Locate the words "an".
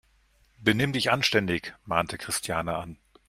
2.75-2.97